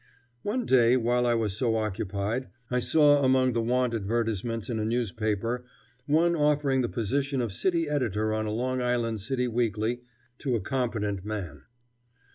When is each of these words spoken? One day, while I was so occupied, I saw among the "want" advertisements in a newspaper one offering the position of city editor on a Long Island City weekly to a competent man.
One 0.41 0.65
day, 0.65 0.97
while 0.97 1.27
I 1.27 1.35
was 1.35 1.55
so 1.55 1.75
occupied, 1.75 2.47
I 2.71 2.79
saw 2.79 3.23
among 3.23 3.53
the 3.53 3.61
"want" 3.61 3.93
advertisements 3.93 4.67
in 4.67 4.79
a 4.79 4.83
newspaper 4.83 5.63
one 6.07 6.35
offering 6.35 6.81
the 6.81 6.89
position 6.89 7.39
of 7.39 7.53
city 7.53 7.87
editor 7.87 8.33
on 8.33 8.47
a 8.47 8.51
Long 8.51 8.81
Island 8.81 9.21
City 9.21 9.47
weekly 9.47 10.01
to 10.39 10.55
a 10.55 10.59
competent 10.59 11.23
man. 11.23 11.65